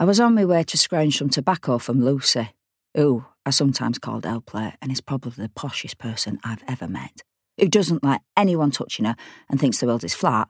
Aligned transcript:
I 0.00 0.04
was 0.04 0.18
on 0.18 0.34
my 0.34 0.44
way 0.44 0.64
to 0.64 0.76
scrounge 0.76 1.18
some 1.18 1.28
tobacco 1.28 1.78
from 1.78 2.04
Lucy, 2.04 2.50
who 2.96 3.24
I 3.46 3.50
sometimes 3.50 4.00
called 4.00 4.26
L-Plate 4.26 4.74
and 4.82 4.90
is 4.90 5.00
probably 5.00 5.44
the 5.44 5.48
poshest 5.50 5.98
person 5.98 6.40
I've 6.42 6.64
ever 6.66 6.88
met, 6.88 7.22
who 7.60 7.68
doesn't 7.68 8.02
like 8.02 8.20
anyone 8.36 8.72
touching 8.72 9.04
her 9.04 9.14
and 9.48 9.60
thinks 9.60 9.78
the 9.78 9.86
world 9.86 10.02
is 10.02 10.12
flat, 10.12 10.48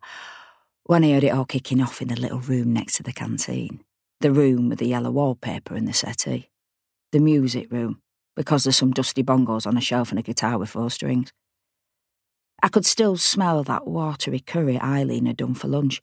when 0.84 1.04
I 1.04 1.12
heard 1.12 1.24
it 1.24 1.28
all 1.28 1.44
kicking 1.44 1.82
off 1.82 2.00
in 2.00 2.08
the 2.08 2.18
little 2.18 2.40
room 2.40 2.72
next 2.72 2.96
to 2.96 3.02
the 3.02 3.12
canteen. 3.12 3.84
The 4.20 4.32
room 4.32 4.70
with 4.70 4.78
the 4.78 4.88
yellow 4.88 5.10
wallpaper 5.10 5.74
and 5.74 5.86
the 5.86 5.92
settee. 5.92 6.48
The 7.12 7.20
music 7.20 7.70
room, 7.70 8.00
because 8.34 8.64
there's 8.64 8.76
some 8.76 8.92
dusty 8.92 9.22
bongos 9.22 9.66
on 9.66 9.76
a 9.76 9.82
shelf 9.82 10.08
and 10.08 10.18
a 10.18 10.22
guitar 10.22 10.56
with 10.56 10.70
four 10.70 10.90
strings. 10.90 11.34
I 12.62 12.68
could 12.68 12.86
still 12.86 13.18
smell 13.18 13.62
that 13.64 13.86
watery 13.86 14.40
curry 14.40 14.80
Eileen 14.80 15.26
had 15.26 15.36
done 15.36 15.54
for 15.54 15.68
lunch. 15.68 16.00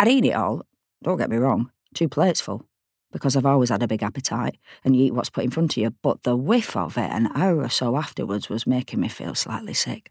I'd 0.00 0.08
eat 0.08 0.24
it 0.24 0.32
all, 0.32 0.66
don't 1.04 1.18
get 1.18 1.30
me 1.30 1.36
wrong, 1.36 1.70
two 1.94 2.08
plates 2.08 2.40
full, 2.40 2.66
because 3.12 3.36
I've 3.36 3.46
always 3.46 3.68
had 3.68 3.82
a 3.82 3.88
big 3.88 4.02
appetite 4.02 4.58
and 4.84 4.96
you 4.96 5.04
eat 5.04 5.14
what's 5.14 5.30
put 5.30 5.44
in 5.44 5.50
front 5.50 5.72
of 5.72 5.76
you, 5.76 5.90
but 6.02 6.22
the 6.22 6.36
whiff 6.36 6.76
of 6.76 6.96
it 6.96 7.10
an 7.10 7.28
hour 7.34 7.62
or 7.62 7.68
so 7.68 7.96
afterwards 7.96 8.48
was 8.48 8.66
making 8.66 9.00
me 9.00 9.08
feel 9.08 9.34
slightly 9.34 9.74
sick. 9.74 10.10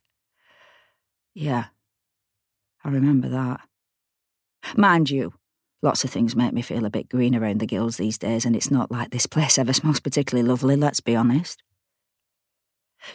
Yeah, 1.33 1.65
I 2.83 2.89
remember 2.89 3.29
that. 3.29 3.61
Mind 4.75 5.09
you, 5.09 5.33
lots 5.81 6.03
of 6.03 6.09
things 6.09 6.35
make 6.35 6.53
me 6.53 6.61
feel 6.61 6.85
a 6.85 6.89
bit 6.89 7.09
green 7.09 7.35
around 7.35 7.59
the 7.59 7.67
gills 7.67 7.97
these 7.97 8.17
days, 8.17 8.45
and 8.45 8.55
it's 8.55 8.71
not 8.71 8.91
like 8.91 9.11
this 9.11 9.25
place 9.25 9.57
ever 9.57 9.73
smells 9.73 9.99
particularly 9.99 10.47
lovely, 10.47 10.75
let's 10.75 10.99
be 10.99 11.15
honest. 11.15 11.63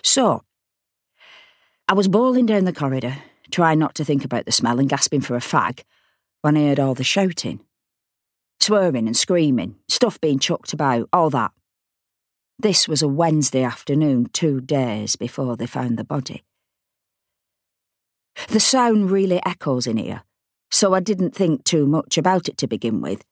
So, 0.03 0.42
I 1.89 1.95
was 1.95 2.09
bawling 2.09 2.47
down 2.47 2.64
the 2.64 2.73
corridor, 2.73 3.19
trying 3.51 3.78
not 3.78 3.95
to 3.97 4.05
think 4.05 4.25
about 4.25 4.45
the 4.45 4.53
smell 4.53 4.80
and 4.80 4.89
gasping 4.89 5.20
for 5.20 5.37
a 5.37 5.41
fag, 5.41 5.84
when 6.42 6.56
I 6.56 6.69
heard 6.69 6.80
all 6.80 6.95
the 6.95 7.05
shouting. 7.05 7.61
Swearing 8.60 9.06
and 9.06 9.16
screaming, 9.16 9.77
stuff 9.88 10.20
being 10.20 10.38
chucked 10.38 10.72
about, 10.72 11.08
all 11.12 11.31
that. 11.31 11.53
This 12.58 12.89
was 12.89 13.03
a 13.03 13.08
Wednesday 13.08 13.62
afternoon, 13.62 14.28
two 14.33 14.61
days 14.61 15.17
before 15.17 15.56
they 15.56 15.67
found 15.67 15.98
the 15.98 16.05
body. 16.05 16.42
The 18.48 18.61
sound 18.61 19.11
really 19.11 19.41
echoes 19.47 19.86
in 19.86 19.98
here, 19.98 20.22
so 20.70 20.94
I 20.94 21.00
didn't 21.00 21.34
think 21.34 21.64
too 21.64 21.86
much 21.86 22.19
about 22.19 22.48
it 22.48 22.56
to 22.58 22.66
begin 22.66 23.00
with. 23.00 23.25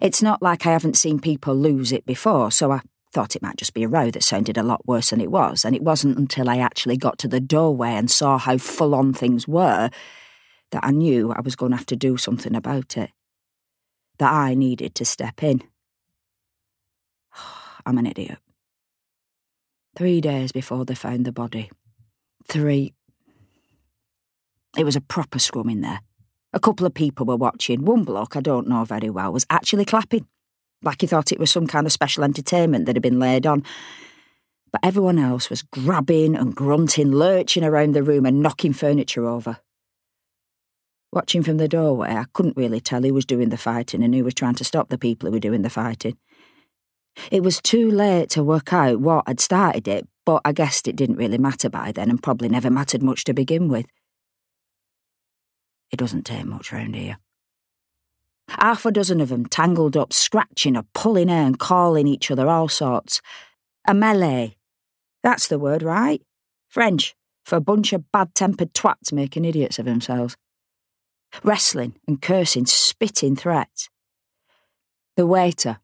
It's 0.00 0.22
not 0.22 0.42
like 0.42 0.66
I 0.66 0.72
haven't 0.72 0.96
seen 0.96 1.18
people 1.18 1.54
lose 1.54 1.92
it 1.92 2.06
before, 2.06 2.50
so 2.50 2.70
I 2.70 2.80
Thought 3.14 3.36
it 3.36 3.42
might 3.42 3.56
just 3.56 3.74
be 3.74 3.84
a 3.84 3.88
row 3.88 4.10
that 4.10 4.24
sounded 4.24 4.58
a 4.58 4.64
lot 4.64 4.88
worse 4.88 5.10
than 5.10 5.20
it 5.20 5.30
was, 5.30 5.64
and 5.64 5.76
it 5.76 5.84
wasn't 5.84 6.18
until 6.18 6.50
I 6.50 6.58
actually 6.58 6.96
got 6.96 7.16
to 7.18 7.28
the 7.28 7.38
doorway 7.38 7.90
and 7.90 8.10
saw 8.10 8.38
how 8.38 8.58
full 8.58 8.92
on 8.92 9.12
things 9.12 9.46
were 9.46 9.88
that 10.72 10.84
I 10.84 10.90
knew 10.90 11.30
I 11.30 11.40
was 11.40 11.54
going 11.54 11.70
to 11.70 11.76
have 11.76 11.86
to 11.86 11.96
do 11.96 12.16
something 12.16 12.56
about 12.56 12.96
it. 12.96 13.10
That 14.24 14.32
I 14.32 14.54
needed 14.54 14.94
to 14.94 15.04
step 15.04 15.42
in. 15.42 15.60
I'm 17.84 17.98
an 17.98 18.06
idiot. 18.06 18.38
Three 19.96 20.22
days 20.22 20.50
before 20.50 20.86
they 20.86 20.94
found 20.94 21.26
the 21.26 21.30
body. 21.30 21.70
Three. 22.48 22.94
It 24.78 24.84
was 24.84 24.96
a 24.96 25.02
proper 25.02 25.38
scrum 25.38 25.68
in 25.68 25.82
there. 25.82 26.00
A 26.54 26.58
couple 26.58 26.86
of 26.86 26.94
people 26.94 27.26
were 27.26 27.36
watching. 27.36 27.84
One 27.84 28.02
bloke 28.02 28.34
I 28.34 28.40
don't 28.40 28.66
know 28.66 28.86
very 28.86 29.10
well 29.10 29.30
was 29.30 29.44
actually 29.50 29.84
clapping 29.84 30.26
like 30.82 31.02
he 31.02 31.06
thought 31.06 31.30
it 31.30 31.38
was 31.38 31.50
some 31.50 31.66
kind 31.66 31.86
of 31.86 31.92
special 31.92 32.24
entertainment 32.24 32.86
that 32.86 32.96
had 32.96 33.02
been 33.02 33.20
laid 33.20 33.46
on. 33.46 33.62
But 34.72 34.80
everyone 34.82 35.18
else 35.18 35.50
was 35.50 35.60
grabbing 35.60 36.34
and 36.34 36.56
grunting, 36.56 37.12
lurching 37.12 37.62
around 37.62 37.94
the 37.94 38.02
room 38.02 38.24
and 38.24 38.40
knocking 38.40 38.72
furniture 38.72 39.26
over. 39.26 39.58
Watching 41.14 41.44
from 41.44 41.58
the 41.58 41.68
doorway, 41.68 42.10
I 42.10 42.24
couldn't 42.32 42.56
really 42.56 42.80
tell 42.80 43.02
who 43.02 43.14
was 43.14 43.24
doing 43.24 43.50
the 43.50 43.56
fighting 43.56 44.02
and 44.02 44.12
who 44.12 44.24
was 44.24 44.34
trying 44.34 44.56
to 44.56 44.64
stop 44.64 44.88
the 44.88 44.98
people 44.98 45.28
who 45.28 45.32
were 45.32 45.38
doing 45.38 45.62
the 45.62 45.70
fighting. 45.70 46.16
It 47.30 47.44
was 47.44 47.60
too 47.60 47.88
late 47.88 48.30
to 48.30 48.42
work 48.42 48.72
out 48.72 49.00
what 49.00 49.28
had 49.28 49.38
started 49.38 49.86
it, 49.86 50.08
but 50.26 50.42
I 50.44 50.50
guessed 50.50 50.88
it 50.88 50.96
didn't 50.96 51.14
really 51.14 51.38
matter 51.38 51.70
by 51.70 51.92
then 51.92 52.10
and 52.10 52.20
probably 52.20 52.48
never 52.48 52.68
mattered 52.68 53.00
much 53.00 53.22
to 53.24 53.32
begin 53.32 53.68
with. 53.68 53.86
It 55.92 56.00
doesn't 56.00 56.26
take 56.26 56.46
much 56.46 56.72
round 56.72 56.96
here. 56.96 57.18
Half 58.48 58.84
a 58.84 58.90
dozen 58.90 59.20
of 59.20 59.28
them 59.28 59.46
tangled 59.46 59.96
up, 59.96 60.12
scratching 60.12 60.76
or 60.76 60.82
pulling 60.94 61.28
hair 61.28 61.46
and 61.46 61.60
calling 61.60 62.08
each 62.08 62.28
other 62.28 62.48
all 62.48 62.66
sorts. 62.66 63.22
A 63.86 63.94
melee. 63.94 64.56
That's 65.22 65.46
the 65.46 65.60
word, 65.60 65.84
right? 65.84 66.22
French, 66.68 67.14
for 67.44 67.54
a 67.54 67.60
bunch 67.60 67.92
of 67.92 68.10
bad 68.10 68.34
tempered 68.34 68.74
twats 68.74 69.12
making 69.12 69.44
idiots 69.44 69.78
of 69.78 69.84
themselves. 69.84 70.36
Wrestling 71.42 71.94
and 72.06 72.20
cursing, 72.20 72.66
spitting 72.66 73.36
threats. 73.36 73.88
The 75.16 75.26
waiter, 75.26 75.78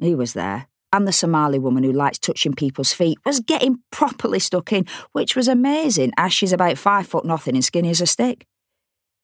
he 0.00 0.14
was 0.14 0.32
there, 0.32 0.68
and 0.92 1.06
the 1.06 1.12
Somali 1.12 1.58
woman 1.58 1.84
who 1.84 1.92
likes 1.92 2.18
touching 2.18 2.54
people's 2.54 2.92
feet 2.92 3.18
was 3.24 3.40
getting 3.40 3.80
properly 3.90 4.38
stuck 4.38 4.72
in, 4.72 4.86
which 5.12 5.36
was 5.36 5.48
amazing, 5.48 6.12
as 6.16 6.32
she's 6.32 6.52
about 6.52 6.78
five 6.78 7.06
foot 7.06 7.24
nothing 7.24 7.54
and 7.54 7.64
skinny 7.64 7.90
as 7.90 8.00
a 8.00 8.06
stick. 8.06 8.46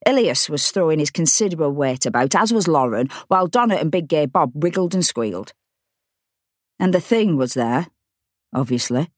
Ilias 0.07 0.51
was 0.51 0.71
throwing 0.71 0.99
his 0.99 1.11
considerable 1.11 1.71
weight 1.71 2.07
about, 2.07 2.35
as 2.35 2.53
was 2.53 2.69
Lauren, 2.69 3.09
while 3.29 3.47
Donna 3.47 3.77
and 3.77 3.91
Big 3.91 4.09
Gay 4.09 4.27
Bob 4.27 4.53
wriggled 4.55 4.95
and 4.95 5.07
squealed. 5.07 5.53
And 6.79 6.93
the 6.93 7.01
thing 7.01 7.37
was 7.37 7.55
there, 7.55 7.87
obviously. 8.53 9.09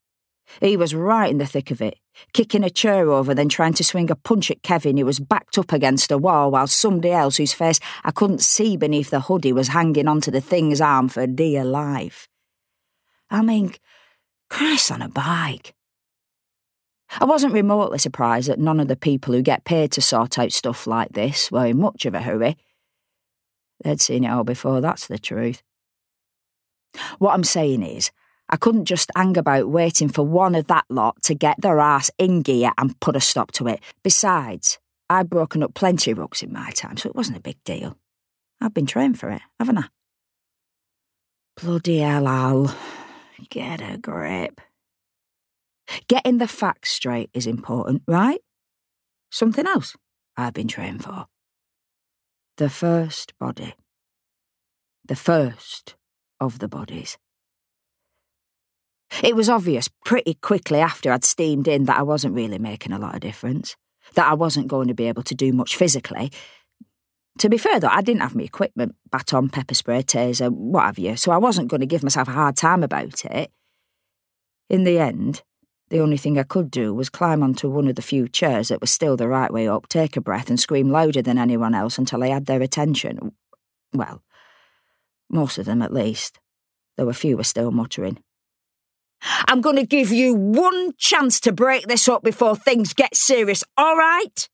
He 0.61 0.77
was 0.77 0.95
right 0.95 1.31
in 1.31 1.39
the 1.39 1.47
thick 1.47 1.71
of 1.71 1.81
it, 1.81 1.97
kicking 2.33 2.63
a 2.63 2.71
chair 2.71 3.11
over, 3.11 3.35
then 3.35 3.49
trying 3.49 3.75
to 3.75 3.85
swing 3.85 4.11
a 4.11 4.17
punch 4.17 4.51
at 4.51 4.63
Kevin, 4.63 4.97
who 4.97 5.07
was 5.07 5.19
backed 5.19 5.59
up 5.59 5.73
against 5.73 6.13
a 6.13 6.19
wall, 6.19 6.51
while 6.51 6.67
somebody 6.67 7.11
else, 7.11 7.37
whose 7.37 7.53
face 7.53 7.81
I 8.05 8.11
couldn't 8.11 8.43
see 8.43 8.77
beneath 8.77 9.11
the 9.11 9.21
hoodie, 9.21 9.53
was 9.53 9.69
hanging 9.69 10.09
onto 10.09 10.31
the 10.31 10.41
thing's 10.41 10.81
arm 10.81 11.09
for 11.09 11.27
dear 11.27 11.65
life. 11.65 12.29
I 13.31 13.43
mean, 13.43 13.75
Christ 14.51 14.93
on 14.93 15.03
a 15.03 15.09
bike. 15.09 15.75
I 17.21 17.25
wasn't 17.25 17.53
remotely 17.53 17.99
surprised 17.99 18.49
that 18.49 18.59
none 18.59 18.81
of 18.81 18.89
the 18.89 18.97
people 18.97 19.35
who 19.35 19.43
get 19.43 19.65
paid 19.65 19.93
to 19.93 20.03
sort 20.03 20.39
out 20.39 20.53
stuff 20.53 20.87
like 20.87 21.13
this 21.13 21.51
were 21.51 21.67
in 21.67 21.79
much 21.79 22.07
of 22.07 22.15
a 22.15 22.21
hurry. 22.21 22.57
They'd 23.83 24.01
seen 24.01 24.25
it 24.25 24.29
all 24.29 24.45
before, 24.45 24.81
that's 24.81 25.07
the 25.07 25.19
truth. 25.19 25.63
What 27.19 27.35
I'm 27.35 27.45
saying 27.45 27.83
is, 27.83 28.11
I 28.49 28.57
couldn't 28.57 28.85
just 28.85 29.11
hang 29.17 29.37
about 29.37 29.69
waiting 29.69 30.09
for 30.09 30.23
one 30.23 30.55
of 30.55 30.67
that 30.67 30.85
lot 30.89 31.23
to 31.25 31.35
get 31.35 31.61
their 31.61 31.81
ass 31.81 32.11
in 32.19 32.43
gear 32.43 32.73
and 32.79 32.99
put 33.01 33.17
a 33.17 33.21
stop 33.21 33.53
to 33.53 33.67
it. 33.69 33.81
Besides, 34.03 34.79
I'd 35.09 35.31
broken 35.31 35.63
up 35.63 35.75
plenty 35.75 36.11
of 36.11 36.19
rugs 36.19 36.43
in 36.43 36.53
my 36.53 36.71
time, 36.71 36.97
so 36.97 37.09
it 37.09 37.17
wasn't 37.17 37.39
a 37.39 37.43
big 37.43 37.63
deal. 37.65 37.97
I've 38.61 38.75
been 38.75 38.87
trained 38.87 39.19
for 39.19 39.31
it, 39.31 39.43
haven't 39.59 39.79
I? 39.79 39.85
Bloody 41.61 41.99
hell, 41.99 42.29
Al. 42.29 42.75
Get 43.51 43.81
a 43.81 43.99
grip. 43.99 44.61
Getting 46.09 46.39
the 46.39 46.49
facts 46.49 46.91
straight 46.91 47.31
is 47.35 47.47
important, 47.47 48.03
right? 48.09 48.41
Something 49.31 49.67
else 49.67 49.97
I've 50.37 50.55
been 50.55 50.69
trained 50.69 51.05
for. 51.05 51.27
The 52.57 52.71
first 52.71 53.37
body. 53.39 53.75
The 55.05 55.17
first 55.17 55.97
of 56.41 56.59
the 56.59 56.69
bodies. 56.69 57.19
It 59.25 59.35
was 59.35 59.49
obvious 59.49 59.89
pretty 60.05 60.35
quickly 60.35 60.81
after 60.81 61.11
I'd 61.11 61.25
steamed 61.25 61.67
in 61.67 61.85
that 61.85 61.99
I 61.99 62.03
wasn't 62.03 62.35
really 62.35 62.59
making 62.59 62.93
a 62.93 62.99
lot 62.99 63.15
of 63.15 63.23
difference, 63.23 63.75
that 64.17 64.31
I 64.31 64.35
wasn't 64.35 64.69
going 64.69 64.89
to 64.89 64.95
be 64.95 65.09
able 65.09 65.23
to 65.23 65.35
do 65.35 65.51
much 65.55 65.77
physically. 65.77 66.31
To 67.39 67.49
be 67.49 67.57
fair, 67.57 67.81
though, 67.81 67.89
I 67.89 68.03
didn't 68.03 68.21
have 68.21 68.35
my 68.35 68.43
equipment 68.43 68.95
baton, 69.11 69.49
pepper 69.49 69.73
spray, 69.73 70.03
taser, 70.03 70.51
what 70.51 70.85
have 70.85 70.99
you, 70.99 71.17
so 71.17 71.33
I 71.33 71.39
wasn't 71.39 71.69
going 71.69 71.81
to 71.81 71.87
give 71.87 72.03
myself 72.03 72.29
a 72.29 72.33
hard 72.33 72.55
time 72.55 72.83
about 72.83 73.25
it. 73.25 73.51
In 74.69 74.85
the 74.85 74.99
end, 74.99 75.43
the 75.89 76.01
only 76.01 76.19
thing 76.19 76.39
I 76.39 76.43
could 76.43 76.71
do 76.71 76.93
was 76.93 77.09
climb 77.09 77.43
onto 77.43 77.71
one 77.71 77.89
of 77.89 77.95
the 77.95 78.03
few 78.03 78.29
chairs 78.29 78.69
that 78.69 78.83
was 78.83 78.91
still 78.91 79.17
the 79.17 79.27
right 79.27 79.51
way 79.51 79.67
up, 79.67 79.89
take 79.89 80.19
a 80.19 80.21
breath, 80.21 80.51
and 80.51 80.61
scream 80.61 80.91
louder 80.91 81.23
than 81.23 81.39
anyone 81.39 81.75
else 81.75 81.97
until 81.97 82.23
I 82.23 82.29
had 82.29 82.45
their 82.45 82.61
attention. 82.61 83.33
Well, 83.95 84.23
most 85.31 85.57
of 85.57 85.65
them 85.65 85.81
at 85.81 85.95
least, 85.95 86.41
though 86.99 87.09
a 87.09 87.15
few 87.15 87.39
were 87.39 87.45
still 87.45 87.71
muttering. 87.71 88.19
I'm 89.49 89.61
going 89.61 89.77
to 89.77 89.87
give 89.87 90.11
you 90.13 90.35
one 90.35 90.93
chance 90.99 91.41
to 91.41 91.53
break 91.53 91.87
this 91.87 92.09
up 92.09 92.23
before 92.23 92.57
things 92.57 92.95
get 92.95 93.17
serious, 93.17 93.65
all 93.77 93.97
right? 93.97 94.49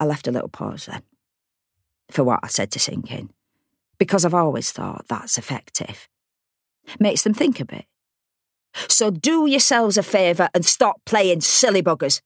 I 0.00 0.04
left 0.04 0.28
a 0.28 0.32
little 0.32 0.48
pause 0.48 0.86
then, 0.86 1.02
for 2.10 2.24
what 2.24 2.40
I 2.42 2.48
said 2.48 2.70
to 2.72 2.78
sink 2.78 3.10
in, 3.10 3.30
because 3.98 4.24
I've 4.24 4.34
always 4.34 4.70
thought 4.70 5.06
that's 5.08 5.38
effective. 5.38 6.08
Makes 6.98 7.22
them 7.22 7.34
think 7.34 7.60
a 7.60 7.64
bit 7.64 7.86
so 8.88 9.10
do 9.10 9.46
yourselves 9.46 9.96
a 9.96 10.02
favour 10.02 10.48
and 10.54 10.64
stop 10.64 11.00
playing 11.04 11.40
silly 11.40 11.82
buggers. 11.82 12.20